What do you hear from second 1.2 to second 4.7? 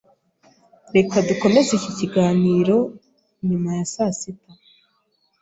dukomeze iki kiganiro nyuma ya sasita.